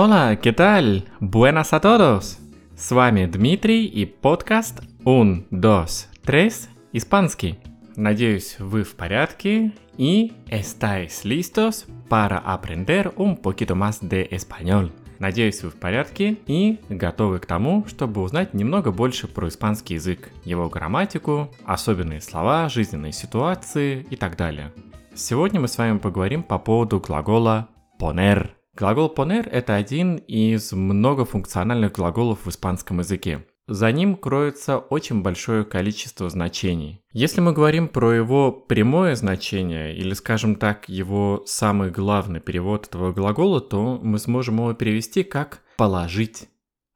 Hola, 0.00 0.38
¿qué 0.40 0.52
tal? 0.52 1.08
Buenas 1.18 1.72
a 1.72 1.80
todos! 1.80 2.38
С 2.76 2.92
вами 2.92 3.26
Дмитрий 3.26 3.84
и 3.84 4.06
подкаст 4.06 4.80
Un, 5.04 5.44
dos, 5.50 6.06
tres, 6.24 6.68
испанский. 6.92 7.58
Надеюсь, 7.96 8.60
вы 8.60 8.84
в 8.84 8.94
порядке 8.94 9.72
y 9.96 10.34
estáis 10.46 11.24
listos 11.24 11.88
para 12.08 12.38
aprender 12.38 13.12
un 13.16 13.38
poquito 13.38 13.74
más 13.74 13.98
de 14.00 14.28
español. 14.30 14.92
Надеюсь, 15.18 15.64
вы 15.64 15.70
в 15.70 15.80
порядке 15.80 16.36
и 16.46 16.78
готовы 16.88 17.40
к 17.40 17.46
тому, 17.46 17.84
чтобы 17.88 18.22
узнать 18.22 18.54
немного 18.54 18.92
больше 18.92 19.26
про 19.26 19.48
испанский 19.48 19.94
язык, 19.94 20.30
его 20.44 20.68
грамматику, 20.68 21.50
особенные 21.64 22.20
слова, 22.20 22.68
жизненные 22.68 23.10
ситуации 23.10 24.06
и 24.08 24.14
так 24.14 24.36
далее. 24.36 24.72
Сегодня 25.16 25.58
мы 25.58 25.66
с 25.66 25.76
вами 25.76 25.98
поговорим 25.98 26.44
по 26.44 26.60
поводу 26.60 27.00
глагола 27.00 27.66
poner. 28.00 28.50
Глагол 28.78 29.12
poner– 29.12 29.48
это 29.50 29.74
один 29.74 30.18
из 30.28 30.72
многофункциональных 30.72 31.90
глаголов 31.90 32.46
в 32.46 32.48
испанском 32.48 33.00
языке. 33.00 33.44
За 33.66 33.90
ним 33.90 34.14
кроется 34.14 34.78
очень 34.78 35.20
большое 35.20 35.64
количество 35.64 36.30
значений. 36.30 37.02
Если 37.10 37.40
мы 37.40 37.52
говорим 37.52 37.88
про 37.88 38.12
его 38.12 38.52
прямое 38.52 39.16
значение, 39.16 39.96
или, 39.96 40.14
скажем 40.14 40.54
так, 40.54 40.88
его 40.88 41.42
самый 41.44 41.90
главный 41.90 42.38
перевод 42.38 42.86
этого 42.86 43.12
глагола, 43.12 43.60
то 43.60 43.98
мы 44.00 44.20
сможем 44.20 44.58
его 44.58 44.72
перевести 44.74 45.24
как 45.24 45.62
«положить 45.76 46.48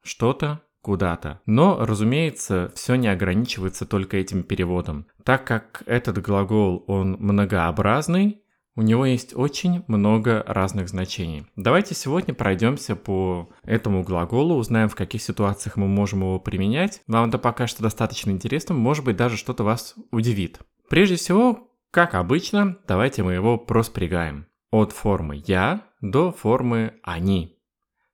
что-то 0.03 0.61
куда-то. 0.81 1.41
Но, 1.45 1.77
разумеется, 1.79 2.71
все 2.75 2.95
не 2.95 3.07
ограничивается 3.07 3.85
только 3.85 4.17
этим 4.17 4.43
переводом. 4.43 5.07
Так 5.23 5.45
как 5.45 5.83
этот 5.85 6.21
глагол, 6.21 6.83
он 6.87 7.17
многообразный, 7.19 8.42
у 8.75 8.81
него 8.81 9.05
есть 9.05 9.35
очень 9.35 9.83
много 9.87 10.43
разных 10.47 10.89
значений. 10.89 11.45
Давайте 11.55 11.93
сегодня 11.93 12.33
пройдемся 12.33 12.95
по 12.95 13.49
этому 13.63 14.03
глаголу, 14.03 14.55
узнаем, 14.55 14.89
в 14.89 14.95
каких 14.95 15.21
ситуациях 15.21 15.77
мы 15.77 15.87
можем 15.87 16.21
его 16.21 16.39
применять. 16.39 17.01
Вам 17.07 17.29
это 17.29 17.37
покажется 17.37 17.83
достаточно 17.83 18.31
интересным, 18.31 18.79
может 18.79 19.05
быть, 19.05 19.15
даже 19.15 19.37
что-то 19.37 19.63
вас 19.63 19.95
удивит. 20.11 20.59
Прежде 20.89 21.15
всего, 21.15 21.69
как 21.91 22.15
обычно, 22.15 22.77
давайте 22.87 23.23
мы 23.23 23.33
его 23.33 23.57
проспрягаем. 23.57 24.47
От 24.71 24.91
формы 24.91 25.43
«я» 25.45 25.83
до 26.01 26.31
формы 26.31 26.99
«они». 27.03 27.59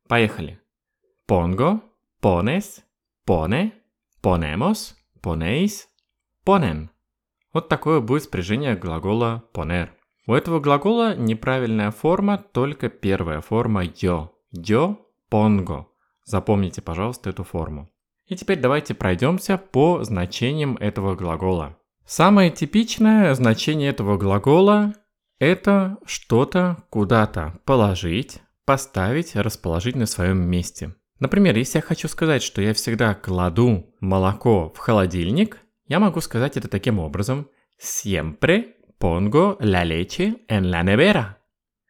Поехали. 0.09 0.59
Понго, 1.25 1.81
pones, 2.21 2.81
pone, 3.25 3.71
ponemos, 4.21 4.95
ponéis, 5.21 5.87
ponen. 6.45 6.89
Вот 7.53 7.69
такое 7.69 8.01
будет 8.01 8.23
спряжение 8.23 8.75
глагола 8.75 9.45
poner. 9.53 9.89
У 10.29 10.33
этого 10.33 10.59
глагола 10.59 11.15
неправильная 11.15 11.89
форма, 11.89 12.37
только 12.37 12.87
первая 12.87 13.41
форма 13.41 13.85
«yo». 13.85 14.29
«Yo 14.55 14.97
pongo». 15.31 15.85
Запомните, 16.23 16.83
пожалуйста, 16.83 17.31
эту 17.31 17.43
форму. 17.43 17.89
И 18.27 18.35
теперь 18.35 18.59
давайте 18.59 18.93
пройдемся 18.93 19.57
по 19.57 20.03
значениям 20.03 20.77
этого 20.77 21.15
глагола. 21.15 21.79
Самое 22.05 22.51
типичное 22.51 23.33
значение 23.33 23.89
этого 23.89 24.17
глагола– 24.17 24.93
это 25.39 25.97
что-то 26.05 26.77
куда-то 26.91 27.59
положить, 27.65 28.39
поставить, 28.65 29.35
расположить 29.35 29.95
на 29.95 30.05
своем 30.05 30.47
месте. 30.47 30.93
Например, 31.19 31.57
если 31.57 31.79
я 31.79 31.81
хочу 31.81 32.07
сказать, 32.07 32.43
что 32.43 32.61
я 32.61 32.75
всегда 32.75 33.15
кладу 33.15 33.95
молоко 33.99 34.71
в 34.75 34.77
холодильник, 34.77 35.57
я 35.87 35.99
могу 35.99 36.21
сказать 36.21 36.55
это 36.55 36.67
таким 36.67 36.99
образом. 36.99 37.47
Siempre 37.81 38.73
Pongo 38.99 39.57
la 39.61 39.85
leche 39.85 40.43
en 40.49 40.71
la 40.71 40.83
nevera. 40.83 41.37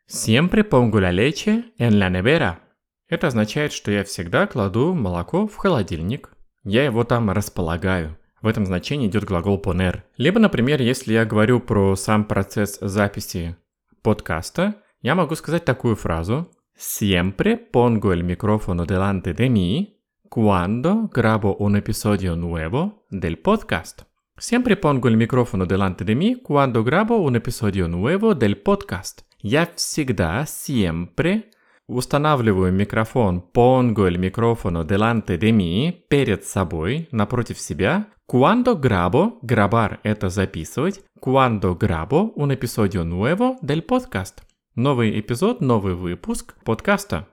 Siempre 0.05 0.63
pongo 0.63 0.99
la 0.99 1.11
leche 1.11 1.73
en 1.79 1.97
la 1.97 2.07
nevera. 2.11 2.59
Это 3.07 3.25
означает, 3.25 3.73
что 3.73 3.89
я 3.89 4.03
всегда 4.03 4.45
кладу 4.45 4.93
молоко 4.93 5.47
в 5.47 5.55
холодильник. 5.55 6.29
Я 6.63 6.85
его 6.85 7.03
там 7.03 7.31
располагаю. 7.31 8.15
В 8.43 8.47
этом 8.47 8.67
значении 8.67 9.07
идет 9.07 9.23
глагол 9.23 9.59
poner. 9.59 10.03
Либо, 10.17 10.39
например, 10.39 10.83
если 10.83 11.13
я 11.13 11.25
говорю 11.25 11.59
про 11.59 11.95
сам 11.95 12.25
процесс 12.25 12.77
записи 12.79 13.55
подкаста, 14.03 14.75
я 15.01 15.15
могу 15.15 15.33
сказать 15.33 15.65
такую 15.65 15.95
фразу. 15.95 16.51
Siempre 16.77 17.57
pongo 17.57 18.13
el 18.13 18.23
micrófono 18.23 18.85
delante 18.85 19.33
de 19.33 19.49
mí 19.49 19.97
cuando 20.29 21.09
grabo 21.11 21.55
un 21.55 21.75
episodio 21.75 22.35
nuevo 22.35 23.03
del 23.09 23.39
podcast. 23.39 24.08
Siempre 24.39 24.77
pongo 24.77 25.09
el 25.09 25.17
micrófono 25.17 25.65
delante 25.65 26.05
de 26.05 26.15
mí 26.15 26.35
cuando 26.35 26.81
grabo 26.81 27.17
un 27.17 27.35
episodio 27.35 27.89
nuevo 27.89 28.33
del 28.33 28.55
podcast. 28.55 29.21
Я 29.41 29.67
всегда, 29.75 30.45
siempre, 30.45 31.51
устанавливаю 31.87 32.71
микрофон, 32.71 33.41
pongo 33.51 34.07
el 34.07 34.17
micrófono 34.17 34.85
delante 34.85 35.37
de 35.37 35.51
mí, 35.51 36.05
перед 36.09 36.45
собой, 36.45 37.09
напротив 37.11 37.59
себя. 37.59 38.13
Cuando 38.25 38.77
grabo, 38.77 39.39
grabar– 39.41 39.99
это 40.03 40.29
записывать. 40.29 41.03
Cuando 41.19 41.75
grabo 41.75 42.31
un 42.37 42.51
episodio 42.51 43.03
nuevo 43.03 43.57
del 43.61 43.83
podcast. 43.83 44.39
Новый 44.75 45.19
эпизод, 45.19 45.59
новый 45.59 45.95
выпуск 45.95 46.55
подкаста. 46.63 47.27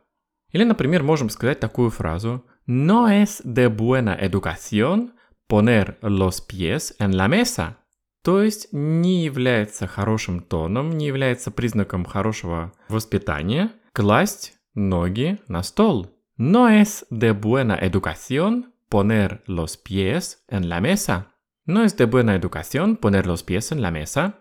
Или, 0.50 0.64
например, 0.64 1.04
можем 1.04 1.28
сказать 1.28 1.60
такую 1.60 1.90
фразу. 1.90 2.44
No 2.66 3.08
es 3.08 3.42
de 3.44 3.68
buena 3.68 4.16
educación 4.18 5.12
poner 5.46 5.98
los 6.02 6.40
pies 6.40 6.94
en 6.98 7.16
la 7.16 7.28
mesa. 7.28 7.76
То 8.22 8.42
есть 8.42 8.68
не 8.72 9.24
является 9.24 9.86
хорошим 9.86 10.40
тоном, 10.40 10.90
не 10.90 11.06
является 11.06 11.52
признаком 11.52 12.04
хорошего 12.04 12.72
воспитания 12.88 13.70
класть 13.92 14.54
ноги 14.74 15.38
на 15.48 15.62
стол. 15.62 16.10
No 16.38 16.68
es 16.68 17.06
de 17.10 17.32
buena 17.32 17.78
educación 17.80 18.72
poner 18.90 19.42
los 19.46 19.76
pies 19.76 20.38
en 20.48 20.68
la 20.68 20.80
mesa. 20.80 21.32
No 21.66 21.84
es 21.84 21.96
de 21.96 22.06
buena 22.06 22.34
educación 22.34 22.96
poner 22.96 23.26
los 23.26 23.42
pies 23.42 23.72
en 23.72 23.80
la 23.80 23.90
mesa. 23.90 24.34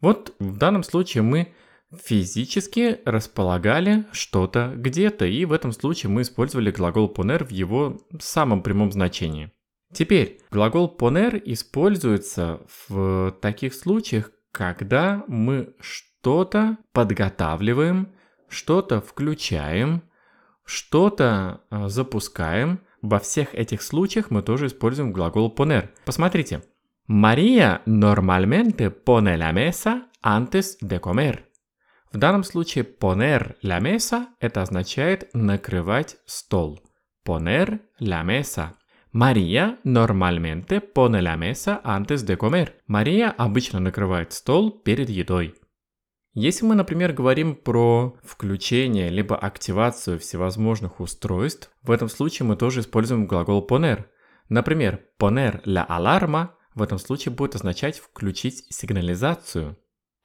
Вот 0.00 0.34
в 0.40 0.56
данном 0.56 0.82
случае 0.82 1.22
мы 1.22 1.54
физически 1.92 3.00
располагали 3.04 4.04
что-то 4.12 4.72
где-то, 4.76 5.26
и 5.26 5.44
в 5.44 5.52
этом 5.52 5.72
случае 5.72 6.10
мы 6.10 6.22
использовали 6.22 6.70
глагол 6.70 7.12
poner 7.14 7.44
в 7.44 7.50
его 7.50 8.00
самом 8.20 8.62
прямом 8.62 8.90
значении. 8.90 9.52
Теперь, 9.92 10.40
глагол 10.50 10.94
poner 10.98 11.40
используется 11.44 12.60
в 12.86 13.36
таких 13.42 13.74
случаях, 13.74 14.30
когда 14.50 15.24
мы 15.28 15.74
что-то 15.80 16.78
подготавливаем, 16.92 18.14
что-то 18.48 19.00
включаем, 19.00 20.02
что-то 20.64 21.62
а, 21.70 21.88
запускаем. 21.88 22.80
Во 23.02 23.18
всех 23.18 23.54
этих 23.54 23.82
случаях 23.82 24.30
мы 24.30 24.42
тоже 24.42 24.66
используем 24.66 25.12
глагол 25.12 25.54
poner. 25.54 25.88
Посмотрите. 26.04 26.62
Мария 27.06 27.82
normalmente 27.84 28.90
pone 28.90 29.36
la 29.36 29.52
mesa 29.52 30.04
antes 30.22 30.78
de 30.80 31.00
comer. 31.00 31.40
В 32.12 32.18
данном 32.18 32.44
случае 32.44 32.84
poner 32.84 33.56
la 33.62 33.80
mesa 33.80 34.28
это 34.38 34.62
означает 34.62 35.28
накрывать 35.34 36.16
стол. 36.26 36.80
Poner 37.26 37.80
la 38.00 38.22
mesa. 38.22 38.74
Мария 39.12 39.78
normalmente 39.84 40.80
pone 40.80 41.20
la 41.20 41.36
mesa 41.36 41.82
antes 41.84 42.24
de 42.24 42.34
comer. 42.36 42.72
Мария 42.86 43.30
обычно 43.30 43.78
накрывает 43.78 44.32
стол 44.32 44.70
перед 44.70 45.10
едой. 45.10 45.54
Если 46.32 46.64
мы, 46.64 46.74
например, 46.74 47.12
говорим 47.12 47.54
про 47.54 48.16
включение 48.24 49.10
либо 49.10 49.36
активацию 49.36 50.18
всевозможных 50.18 50.98
устройств, 51.00 51.70
в 51.82 51.90
этом 51.90 52.08
случае 52.08 52.46
мы 52.46 52.56
тоже 52.56 52.80
используем 52.80 53.26
глагол 53.26 53.66
poner. 53.68 54.06
Например, 54.48 55.02
poner 55.18 55.62
la 55.64 55.86
alarma 55.86 56.52
в 56.74 56.82
этом 56.82 56.98
случае 56.98 57.34
будет 57.34 57.54
означать 57.54 57.98
включить 57.98 58.64
сигнализацию. 58.70 59.76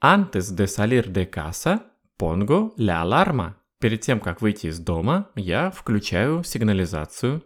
Antes 0.02 0.54
de 0.56 0.66
salir 0.66 1.12
de 1.12 1.26
casa, 1.28 1.82
pongo 2.18 2.72
la 2.78 3.02
alarma. 3.02 3.56
Перед 3.80 4.00
тем, 4.00 4.18
как 4.20 4.40
выйти 4.40 4.68
из 4.68 4.78
дома, 4.78 5.30
я 5.34 5.70
включаю 5.70 6.42
сигнализацию. 6.42 7.42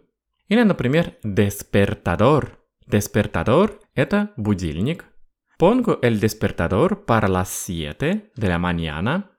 Или, 0.53 0.61
например, 0.61 1.17
despertador. 1.23 2.59
Despertador– 2.85 3.79
это 3.95 4.33
будильник. 4.37 5.05
Pongo 5.57 5.97
el 6.03 6.19
despertador 6.19 7.05
para 7.05 7.27
las 7.27 7.49
7 7.49 8.31
de 8.35 8.47
la 8.47 8.59
mañana. 8.59 9.31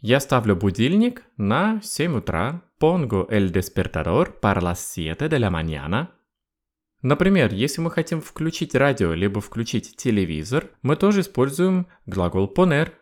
Я 0.00 0.20
ставлю 0.20 0.54
будильник 0.54 1.24
на 1.36 1.80
7 1.82 2.14
утра. 2.14 2.62
Pongo 2.78 3.26
el 3.28 3.50
despertador 3.50 4.38
para 4.38 4.60
las 4.60 4.78
7 4.78 5.28
de 5.28 5.38
la 5.40 5.50
mañana. 5.50 6.10
Например, 7.02 7.52
если 7.52 7.80
мы 7.80 7.90
хотим 7.90 8.20
включить 8.20 8.76
радио 8.76 9.14
либо 9.14 9.40
включить 9.40 9.96
телевизор, 9.96 10.70
мы 10.82 10.94
тоже 10.94 11.22
используем 11.22 11.88
глагол 12.06 12.46
poner. 12.56 12.92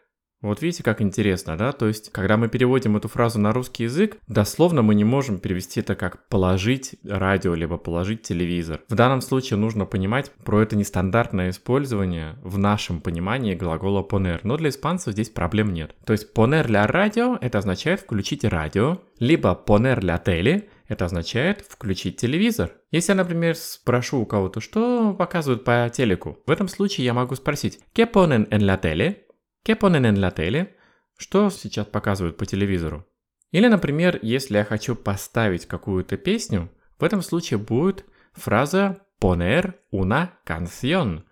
Вот 0.43 0.63
видите, 0.63 0.83
как 0.83 1.03
интересно, 1.03 1.57
да? 1.57 1.73
То 1.73 1.87
есть, 1.87 2.11
когда 2.13 2.37
мы 2.37 2.49
переводим 2.49 2.97
эту 2.97 3.09
фразу 3.09 3.39
на 3.39 3.53
русский 3.53 3.85
язык, 3.85 4.17
дословно 4.27 4.83
мы 4.83 4.95
не 4.95 5.05
можем 5.05 5.39
перевести 5.39 5.81
это 5.81 5.95
как 5.95 6.29
положить 6.29 6.97
радио, 7.05 7.55
либо 7.55 7.77
положить 7.77 8.23
телевизор. 8.23 8.81
В 8.89 8.95
данном 8.95 9.21
случае 9.21 9.59
нужно 9.59 9.85
понимать 9.85 10.31
про 10.45 10.63
это 10.63 10.77
нестандартное 10.77 11.51
использование 11.51 12.37
в 12.43 12.59
нашем 12.59 13.01
понимании 13.01 13.55
глагола 13.55 14.03
poner. 14.03 14.41
Но 14.43 14.57
для 14.57 14.71
испанцев 14.71 15.13
здесь 15.13 15.29
проблем 15.29 15.73
нет. 15.73 15.95
То 16.05 16.13
есть 16.13 16.33
poner 16.35 16.67
для 16.67 16.87
радио 16.87 17.37
это 17.41 17.59
означает 17.59 18.01
включить 18.01 18.45
радио, 18.45 18.99
либо 19.19 19.61
poner 19.67 20.01
для 20.01 20.17
tele 20.17 20.69
это 20.89 21.05
означает 21.05 21.65
включить 21.69 22.17
телевизор. 22.17 22.73
Если 22.91 23.13
я, 23.13 23.17
например, 23.17 23.55
спрошу 23.55 24.21
у 24.21 24.27
кого-то, 24.27 24.61
что 24.61 25.15
показывают 25.15 25.65
по 25.65 25.89
телеку, 25.93 26.39
в 26.47 26.51
этом 26.51 26.67
случае 26.67 27.05
я 27.05 27.15
могу 27.15 27.37
спросить 27.37 27.79
«¿Qué 27.95 28.11
ponen 28.11 28.49
en 28.49 28.63
la 28.63 28.81
tele?» 28.81 29.19
¿Qué 29.63 29.77
ponen 29.77 30.07
en 30.07 30.21
la 30.21 30.35
tele? 30.35 30.77
Что 31.17 31.51
сейчас 31.51 31.87
показывают 31.87 32.37
по 32.37 32.47
телевизору? 32.47 33.07
Или, 33.53 33.67
например, 33.67 34.19
если 34.23 34.57
я 34.57 34.65
хочу 34.65 34.97
поставить 34.97 35.67
какую-то 35.67 36.17
песню, 36.17 36.71
в 36.99 37.05
этом 37.05 37.21
случае 37.21 37.59
будет 37.59 38.05
фраза 38.33 39.01
poner 39.21 39.75
una 39.93 40.31
canción. 40.47 41.25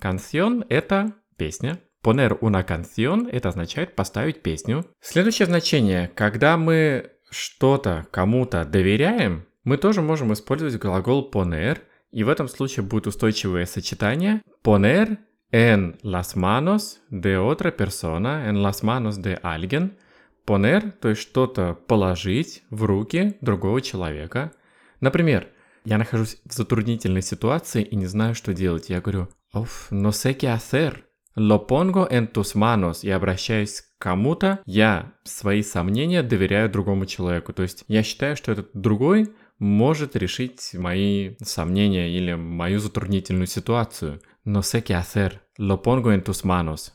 Canción– 0.00 0.64
это 0.68 1.14
песня. 1.36 1.80
Poner 2.02 2.38
una 2.40 2.64
canción– 2.64 3.28
это 3.32 3.50
означает 3.50 3.94
поставить 3.94 4.42
песню. 4.42 4.84
Следующее 5.00 5.46
значение. 5.46 6.08
Когда 6.14 6.56
мы 6.56 7.12
что-то 7.30 8.06
кому-то 8.10 8.64
доверяем, 8.64 9.46
мы 9.64 9.76
тоже 9.76 10.02
можем 10.02 10.32
использовать 10.32 10.76
глагол 10.76 11.30
poner, 11.32 11.78
и 12.10 12.24
в 12.24 12.28
этом 12.28 12.48
случае 12.48 12.84
будет 12.84 13.06
устойчивое 13.06 13.66
сочетание 13.66 14.42
poner 14.64 15.18
en 15.52 15.98
las 16.02 16.36
manos 16.36 17.00
de 17.10 17.38
otra 17.38 17.76
persona, 17.76 18.48
en 18.48 18.62
las 18.62 18.82
manos 18.82 19.20
de 19.22 19.38
alguien. 19.42 19.96
Poner, 20.46 20.92
то 21.00 21.08
есть 21.10 21.20
что-то 21.20 21.74
положить 21.86 22.62
в 22.70 22.84
руки 22.84 23.36
другого 23.40 23.80
человека. 23.80 24.52
Например, 25.00 25.48
я 25.84 25.98
нахожусь 25.98 26.38
в 26.44 26.52
затруднительной 26.52 27.22
ситуации 27.22 27.82
и 27.82 27.94
не 27.94 28.06
знаю, 28.06 28.34
что 28.34 28.52
делать. 28.52 28.88
Я 28.88 29.00
говорю, 29.00 29.28
Оф, 29.52 29.90
no 29.90 30.12
sé 30.12 30.36
qué 30.36 30.48
hacer. 30.48 31.04
Lo 31.36 31.66
pongo 31.66 32.08
en 32.10 32.28
tus 32.28 32.54
manos. 32.54 33.02
Я 33.02 33.16
обращаюсь 33.16 33.80
к 33.80 34.02
кому-то. 34.02 34.60
Я 34.66 35.14
свои 35.24 35.62
сомнения 35.62 36.22
доверяю 36.22 36.70
другому 36.70 37.06
человеку. 37.06 37.52
То 37.52 37.62
есть 37.62 37.84
я 37.88 38.02
считаю, 38.02 38.36
что 38.36 38.52
этот 38.52 38.70
другой 38.74 39.32
может 39.60 40.16
решить 40.16 40.70
мои 40.74 41.36
сомнения 41.42 42.10
или 42.10 42.32
мою 42.34 42.80
затруднительную 42.80 43.46
ситуацию. 43.46 44.20
No 44.44 44.62
sé 44.62 44.82
qué 44.82 44.94
hacer. 44.94 45.40
Lo 45.58 45.80
pongo 45.82 46.12
en 46.12 46.24
tus 46.24 46.44
manos. 46.44 46.92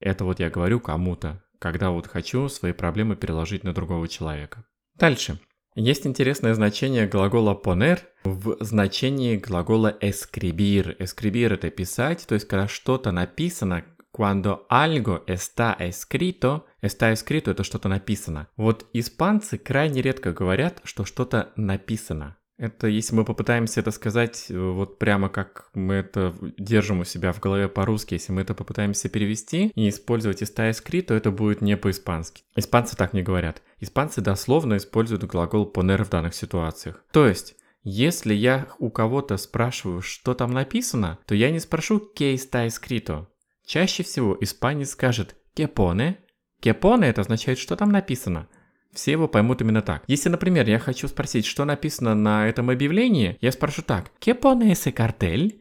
Это 0.00 0.24
вот 0.24 0.38
я 0.38 0.50
говорю 0.50 0.80
кому-то, 0.80 1.42
когда 1.58 1.90
вот 1.90 2.06
хочу 2.06 2.48
свои 2.48 2.72
проблемы 2.72 3.16
переложить 3.16 3.64
на 3.64 3.72
другого 3.72 4.06
человека. 4.06 4.64
Дальше. 4.94 5.40
Есть 5.74 6.06
интересное 6.06 6.54
значение 6.54 7.08
глагола 7.08 7.58
poner 7.60 8.00
в 8.22 8.62
значении 8.62 9.36
глагола 9.36 9.96
escribir. 10.00 10.96
Escribir 10.98 11.54
это 11.54 11.70
писать, 11.70 12.26
то 12.28 12.34
есть 12.34 12.46
когда 12.46 12.68
что-то 12.68 13.10
написано, 13.10 13.84
Cuando 14.14 14.64
algo 14.68 15.24
está 15.26 15.76
escrito, 15.80 16.66
está 16.80 17.12
escrito 17.12 17.50
это 17.50 17.64
что-то 17.64 17.88
написано. 17.88 18.46
Вот 18.56 18.86
испанцы 18.92 19.58
крайне 19.58 20.02
редко 20.02 20.32
говорят, 20.32 20.80
что 20.84 21.04
что-то 21.04 21.52
написано. 21.56 22.36
Это 22.56 22.86
если 22.86 23.16
мы 23.16 23.24
попытаемся 23.24 23.80
это 23.80 23.90
сказать 23.90 24.46
э, 24.48 24.56
вот 24.56 25.00
прямо 25.00 25.28
как 25.28 25.68
мы 25.74 25.94
это 25.94 26.32
держим 26.56 27.00
у 27.00 27.04
себя 27.04 27.32
в 27.32 27.40
голове 27.40 27.68
по-русски, 27.68 28.14
если 28.14 28.30
мы 28.30 28.42
это 28.42 28.54
попытаемся 28.54 29.08
перевести 29.08 29.72
и 29.74 29.88
использовать 29.88 30.42
está 30.42 30.70
escrito, 30.70 31.06
то 31.06 31.14
это 31.14 31.32
будет 31.32 31.60
не 31.60 31.76
по-испански. 31.76 32.44
Испанцы 32.54 32.96
так 32.96 33.14
не 33.14 33.22
говорят. 33.24 33.62
Испанцы 33.80 34.20
дословно 34.20 34.76
используют 34.76 35.24
глагол 35.24 35.68
poner 35.74 36.04
в 36.04 36.10
данных 36.10 36.36
ситуациях. 36.36 37.02
То 37.10 37.26
есть, 37.26 37.56
если 37.82 38.32
я 38.32 38.68
у 38.78 38.90
кого-то 38.90 39.36
спрашиваю, 39.38 40.02
что 40.02 40.34
там 40.34 40.52
написано, 40.52 41.18
то 41.26 41.34
я 41.34 41.50
не 41.50 41.58
спрошу 41.58 42.00
«que 42.16 42.34
está 42.34 42.68
escrito», 42.68 43.26
Чаще 43.66 44.02
всего 44.02 44.36
испанец 44.40 44.90
скажет 44.90 45.36
«кепоне». 45.54 46.18
«Кепоне» 46.60 47.08
это 47.08 47.22
означает, 47.22 47.58
что 47.58 47.76
там 47.76 47.90
написано. 47.90 48.48
Все 48.92 49.12
его 49.12 49.26
поймут 49.26 49.60
именно 49.60 49.82
так. 49.82 50.04
Если, 50.06 50.28
например, 50.28 50.68
я 50.68 50.78
хочу 50.78 51.08
спросить, 51.08 51.46
что 51.46 51.64
написано 51.64 52.14
на 52.14 52.48
этом 52.48 52.70
объявлении, 52.70 53.38
я 53.40 53.52
спрошу 53.52 53.82
так. 53.82 54.12
«Кепоне 54.18 54.72
ese 54.72 54.92
cartel?» 54.92 55.60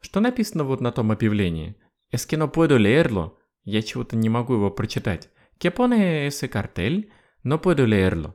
Что 0.00 0.20
написано 0.20 0.64
вот 0.64 0.80
на 0.80 0.92
том 0.92 1.12
объявлении? 1.12 1.76
«Es 2.12 2.26
que 2.26 2.38
no 2.38 2.50
puedo 2.50 2.78
leerlo». 2.78 3.32
Я 3.64 3.82
чего-то 3.82 4.16
не 4.16 4.28
могу 4.28 4.54
его 4.54 4.70
прочитать. 4.70 5.28
«Que 5.58 5.74
pone 5.74 6.26
ese 6.26 6.48
cartel?» 6.48 7.10
«No 7.44 7.60
puedo 7.60 7.86
leerlo». 7.86 8.34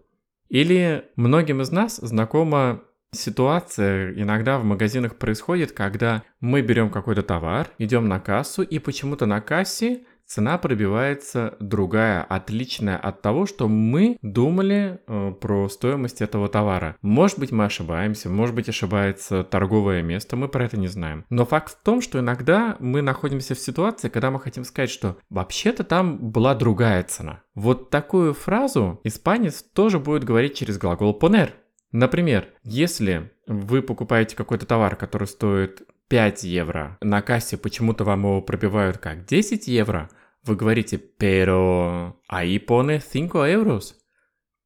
Или 0.50 1.06
многим 1.16 1.62
из 1.62 1.72
нас 1.72 1.98
знакома 1.98 2.84
Ситуация 3.16 4.12
иногда 4.14 4.60
в 4.60 4.66
магазинах 4.66 5.16
происходит, 5.16 5.72
когда 5.72 6.24
мы 6.42 6.62
берем 6.62 6.90
какой-то 6.90 7.24
товар, 7.24 7.70
идем 7.78 8.08
на 8.08 8.20
кассу, 8.20 8.62
и 8.62 8.78
почему-то 8.78 9.26
на 9.26 9.40
кассе 9.40 10.04
цена 10.26 10.58
пробивается 10.58 11.56
другая, 11.60 12.24
отличная 12.24 12.98
от 12.98 13.22
того, 13.22 13.46
что 13.46 13.68
мы 13.68 14.18
думали 14.22 15.00
э, 15.08 15.34
про 15.40 15.70
стоимость 15.70 16.22
этого 16.22 16.50
товара. 16.50 16.98
Может 17.02 17.40
быть, 17.40 17.52
мы 17.52 17.66
ошибаемся, 17.66 18.30
может 18.30 18.56
быть, 18.56 18.68
ошибается 18.68 19.44
торговое 19.44 20.02
место, 20.02 20.36
мы 20.36 20.48
про 20.48 20.66
это 20.66 20.78
не 20.78 20.88
знаем. 20.88 21.26
Но 21.30 21.46
факт 21.46 21.74
в 21.74 21.84
том, 21.84 22.02
что 22.02 22.20
иногда 22.20 22.76
мы 22.80 23.02
находимся 23.02 23.56
в 23.56 23.60
ситуации, 23.60 24.10
когда 24.10 24.32
мы 24.32 24.40
хотим 24.40 24.64
сказать, 24.64 24.90
что 24.90 25.18
вообще-то 25.30 25.84
там 25.84 26.18
была 26.18 26.56
другая 26.56 27.04
цена. 27.04 27.42
Вот 27.54 27.90
такую 27.90 28.34
фразу 28.34 29.00
испанец 29.04 29.64
тоже 29.64 30.00
будет 30.00 30.24
говорить 30.24 30.56
через 30.56 30.78
глагол 30.78 31.18
poner. 31.18 31.52
Например, 31.96 32.50
если 32.66 33.32
вы 33.48 33.82
покупаете 33.82 34.36
какой-то 34.36 34.66
товар, 34.66 34.98
который 34.98 35.30
стоит 35.30 35.84
5 36.10 36.44
евро, 36.44 36.98
на 37.00 37.22
кассе 37.22 37.56
почему-то 37.56 38.04
вам 38.04 38.24
его 38.24 38.42
пробивают 38.42 38.98
как 38.98 39.24
10 39.24 39.70
евро, 39.70 40.10
вы 40.44 40.58
говорите 40.58 41.02
«pero 41.18 42.18
ahí 42.30 42.60
pone 42.60 43.00
5 43.00 43.32
euros». 43.50 43.94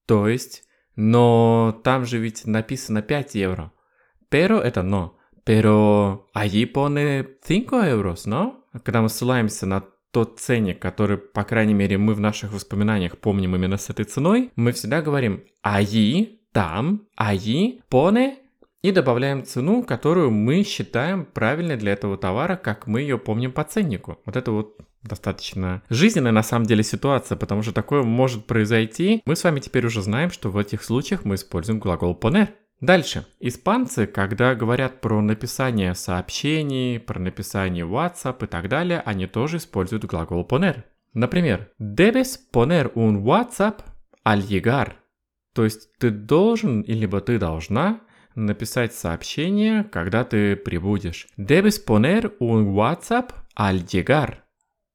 То 0.07 0.27
есть, 0.27 0.63
но 0.95 1.79
там 1.83 2.07
же 2.07 2.17
ведь 2.17 2.47
написано 2.47 3.03
5 3.03 3.35
евро. 3.35 3.73
Pero 4.31 4.59
это 4.59 4.81
«но». 4.81 5.15
Pero 5.45 6.25
allí 6.33 6.65
pone 6.65 7.23
5 7.47 7.91
euros, 7.91 8.21
но? 8.25 8.65
Когда 8.83 9.03
мы 9.03 9.09
ссылаемся 9.09 9.67
на 9.67 9.83
тот 10.11 10.39
ценник, 10.39 10.81
который, 10.81 11.19
по 11.19 11.43
крайней 11.43 11.75
мере, 11.75 11.99
мы 11.99 12.15
в 12.15 12.19
наших 12.19 12.53
воспоминаниях 12.53 13.19
помним 13.19 13.55
именно 13.55 13.77
с 13.77 13.91
этой 13.91 14.05
ценой, 14.05 14.51
мы 14.55 14.71
всегда 14.71 15.03
говорим 15.03 15.43
«allí 15.63 16.38
там, 16.51 17.07
аи, 17.15 17.81
поне 17.89 18.37
и 18.81 18.91
добавляем 18.91 19.43
цену, 19.43 19.83
которую 19.83 20.31
мы 20.31 20.63
считаем 20.63 21.25
правильной 21.25 21.75
для 21.75 21.93
этого 21.93 22.17
товара, 22.17 22.55
как 22.55 22.87
мы 22.87 23.01
ее 23.01 23.17
помним 23.17 23.51
по 23.51 23.63
ценнику. 23.63 24.19
Вот 24.25 24.35
это 24.35 24.51
вот 24.51 24.77
достаточно 25.03 25.81
жизненная 25.89 26.31
на 26.31 26.43
самом 26.43 26.65
деле 26.65 26.83
ситуация, 26.83 27.37
потому 27.37 27.61
что 27.61 27.73
такое 27.73 28.03
может 28.03 28.45
произойти. 28.45 29.21
Мы 29.25 29.35
с 29.35 29.43
вами 29.43 29.59
теперь 29.59 29.85
уже 29.85 30.01
знаем, 30.01 30.31
что 30.31 30.49
в 30.49 30.57
этих 30.57 30.83
случаях 30.83 31.25
мы 31.25 31.35
используем 31.35 31.79
глагол 31.79 32.17
poner. 32.19 32.49
Дальше. 32.81 33.25
Испанцы, 33.41 34.07
когда 34.07 34.55
говорят 34.55 35.01
про 35.01 35.21
написание 35.21 35.93
сообщений, 35.95 36.99
про 36.99 37.19
написание 37.19 37.85
WhatsApp 37.85 38.45
и 38.45 38.47
так 38.47 38.69
далее, 38.69 39.01
они 39.05 39.27
тоже 39.27 39.57
используют 39.57 40.05
глагол 40.05 40.47
poner. 40.49 40.83
Например, 41.13 41.69
debes 41.79 42.37
poner 42.53 42.93
un 42.93 43.23
WhatsApp 43.23 43.79
al 44.23 44.41
llegar. 44.41 44.93
То 45.59 45.65
есть 45.65 45.89
ты 45.97 46.09
должен, 46.09 46.85
либо 46.87 47.19
ты 47.19 47.37
должна 47.37 47.99
написать 48.33 48.93
сообщение, 48.93 49.83
когда 49.83 50.23
ты 50.23 50.55
прибудешь. 50.55 51.27
Debes 51.37 51.85
poner 51.85 52.31
un 52.39 52.73
WhatsApp 52.73 53.31
al 53.57 53.83
llegar. 53.83 54.35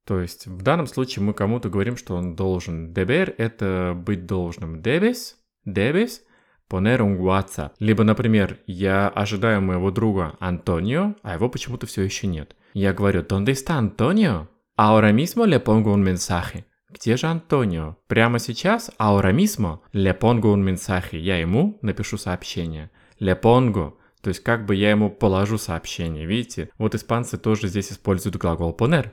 То 0.06 0.20
есть 0.20 0.46
в 0.46 0.62
данном 0.62 0.86
случае 0.86 1.22
мы 1.22 1.34
кому-то 1.34 1.68
говорим, 1.68 1.98
что 1.98 2.16
он 2.16 2.34
должен. 2.34 2.94
Deber– 2.94 3.34
это 3.36 3.92
быть 3.94 4.24
должным. 4.24 4.80
Debes, 4.80 5.34
debes 5.66 6.22
poner 6.70 7.02
un 7.02 7.18
WhatsApp. 7.18 7.72
Либо, 7.78 8.02
например, 8.02 8.58
я 8.66 9.10
ожидаю 9.10 9.60
моего 9.60 9.90
друга 9.90 10.34
Антонио, 10.40 11.14
а 11.22 11.34
его 11.34 11.50
почему-то 11.50 11.86
все 11.86 12.00
еще 12.04 12.26
нет. 12.26 12.56
Я 12.72 12.94
говорю, 12.94 13.22
¿Dónde 13.22 13.52
está 13.52 13.76
Antonio? 13.76 14.48
Ahora 14.78 15.12
mismo 15.12 15.44
le 15.44 15.60
pongo 15.60 15.92
un 15.92 16.02
mensaje. 16.02 16.64
Где 16.94 17.16
же 17.16 17.26
Антонио? 17.26 17.96
Прямо 18.06 18.38
сейчас, 18.38 18.90
mismo, 18.98 19.80
le 19.92 20.14
pongo 20.14 20.52
un 20.52 20.62
mensaje. 20.62 21.18
Я 21.18 21.38
ему 21.38 21.78
напишу 21.82 22.16
сообщение. 22.16 22.90
Pongo. 23.20 23.94
То 24.22 24.28
есть 24.28 24.42
как 24.42 24.64
бы 24.64 24.76
я 24.76 24.90
ему 24.90 25.10
положу 25.10 25.58
сообщение. 25.58 26.24
Видите? 26.24 26.70
Вот 26.78 26.94
испанцы 26.94 27.36
тоже 27.36 27.68
здесь 27.68 27.90
используют 27.90 28.36
глагол 28.36 28.74
poner. 28.78 29.10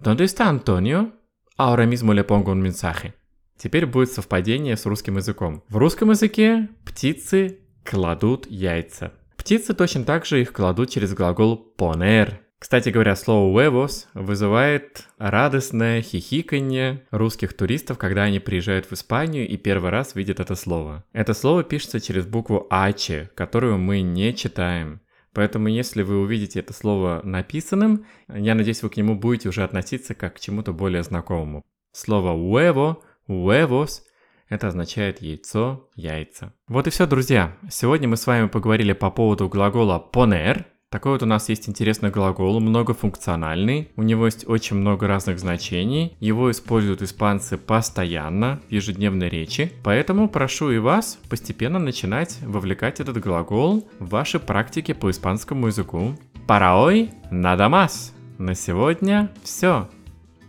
¿Dónde 0.00 0.24
está 0.24 0.50
Antonio? 0.50 1.12
Ahora 1.56 1.86
mismo 1.86 2.12
le 2.12 2.24
pongo 2.24 2.52
un. 2.52 3.12
Теперь 3.56 3.86
будет 3.86 4.12
совпадение 4.12 4.76
с 4.76 4.84
русским 4.84 5.16
языком. 5.16 5.62
В 5.68 5.76
русском 5.76 6.10
языке 6.10 6.68
птицы 6.84 7.60
кладут 7.84 8.46
яйца. 8.50 9.12
Птицы 9.36 9.74
точно 9.74 10.04
так 10.04 10.26
же 10.26 10.42
их 10.42 10.52
кладут 10.52 10.90
через 10.90 11.14
глагол 11.14 11.72
poner. 11.78 12.40
Кстати 12.58 12.88
говоря, 12.88 13.14
слово 13.16 13.52
«huevos» 13.52 14.06
вызывает 14.14 15.06
радостное 15.18 16.00
хихиканье 16.00 17.06
русских 17.10 17.54
туристов, 17.54 17.98
когда 17.98 18.22
они 18.22 18.40
приезжают 18.40 18.86
в 18.86 18.92
Испанию 18.94 19.46
и 19.46 19.58
первый 19.58 19.90
раз 19.90 20.14
видят 20.14 20.40
это 20.40 20.54
слово. 20.54 21.04
Это 21.12 21.34
слово 21.34 21.64
пишется 21.64 22.00
через 22.00 22.26
букву 22.26 22.66
«h», 22.70 23.28
которую 23.34 23.76
мы 23.78 24.00
не 24.00 24.34
читаем. 24.34 25.00
Поэтому 25.34 25.68
если 25.68 26.00
вы 26.00 26.18
увидите 26.18 26.60
это 26.60 26.72
слово 26.72 27.20
написанным, 27.22 28.06
я 28.26 28.54
надеюсь, 28.54 28.82
вы 28.82 28.88
к 28.88 28.96
нему 28.96 29.16
будете 29.16 29.50
уже 29.50 29.62
относиться 29.62 30.14
как 30.14 30.36
к 30.36 30.40
чему-то 30.40 30.72
более 30.72 31.02
знакомому. 31.02 31.62
Слово 31.92 32.30
«huevo», 32.30 33.02
«huevos» 33.28 34.00
это 34.48 34.68
означает 34.68 35.20
яйцо, 35.20 35.90
яйца. 35.94 36.54
Вот 36.68 36.86
и 36.86 36.90
все, 36.90 37.06
друзья. 37.06 37.56
Сегодня 37.68 38.08
мы 38.08 38.16
с 38.16 38.26
вами 38.26 38.48
поговорили 38.48 38.94
по 38.94 39.10
поводу 39.10 39.48
глагола 39.48 40.02
poner, 40.10 40.64
такой 40.90 41.12
вот 41.12 41.22
у 41.22 41.26
нас 41.26 41.48
есть 41.48 41.68
интересный 41.68 42.10
глагол, 42.10 42.58
многофункциональный. 42.60 43.90
У 43.96 44.02
него 44.02 44.26
есть 44.26 44.48
очень 44.48 44.76
много 44.76 45.06
разных 45.06 45.38
значений. 45.38 46.16
Его 46.20 46.50
используют 46.50 47.02
испанцы 47.02 47.58
постоянно 47.58 48.60
в 48.68 48.72
ежедневной 48.72 49.28
речи. 49.28 49.72
Поэтому 49.84 50.28
прошу 50.28 50.70
и 50.70 50.78
вас 50.78 51.18
постепенно 51.28 51.78
начинать 51.78 52.38
вовлекать 52.42 53.00
этот 53.00 53.18
глагол 53.18 53.86
в 53.98 54.08
ваши 54.08 54.38
практики 54.38 54.92
по 54.92 55.10
испанскому 55.10 55.66
языку. 55.66 56.16
Nada 56.46 57.68
más. 57.68 58.12
На 58.38 58.54
сегодня 58.54 59.30
все. 59.42 59.88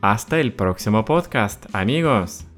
Hasta 0.01 0.39
el 0.39 0.51
próximo 0.51 1.03
podcast, 1.06 1.70
amigos. 1.72 2.56